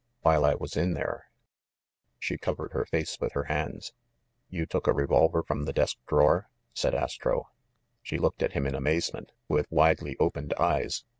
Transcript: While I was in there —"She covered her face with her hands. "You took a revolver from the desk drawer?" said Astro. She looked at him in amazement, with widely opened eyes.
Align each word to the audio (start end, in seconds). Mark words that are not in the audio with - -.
While 0.21 0.45
I 0.45 0.55
was 0.55 0.75
in 0.75 0.95
there 0.95 1.27
—"She 2.17 2.35
covered 2.35 2.71
her 2.73 2.87
face 2.87 3.19
with 3.19 3.33
her 3.33 3.43
hands. 3.43 3.93
"You 4.49 4.65
took 4.65 4.87
a 4.87 4.93
revolver 4.93 5.43
from 5.43 5.65
the 5.65 5.73
desk 5.73 5.97
drawer?" 6.07 6.49
said 6.73 6.95
Astro. 6.95 7.49
She 8.01 8.17
looked 8.17 8.41
at 8.41 8.53
him 8.53 8.65
in 8.65 8.73
amazement, 8.73 9.31
with 9.47 9.69
widely 9.71 10.17
opened 10.19 10.55
eyes. 10.55 11.03